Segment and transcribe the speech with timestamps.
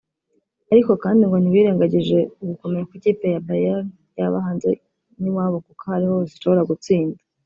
[0.73, 4.69] ariko kandi ngo ntibirengagije ugukomera kw’ikipe ya Bayern yaba hanze
[5.21, 7.17] n’iwayo kuko ahariho hose ishobora gutsinda